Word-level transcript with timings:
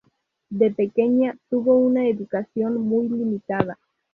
De 0.49 0.71
pequeña, 0.71 1.37
tuvo 1.47 1.77
una 1.77 2.07
educación 2.07 2.81
muy 2.81 3.07
limitada. 3.07 3.77